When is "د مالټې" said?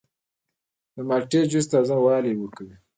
0.95-1.41